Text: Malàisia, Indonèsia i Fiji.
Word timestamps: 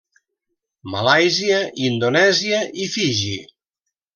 Malàisia, 0.93 1.59
Indonèsia 1.89 2.65
i 2.87 2.91
Fiji. 2.95 3.37